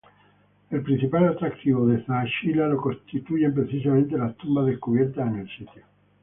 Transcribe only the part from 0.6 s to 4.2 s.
El principal atractivo de Zaachila lo constituyen precisamente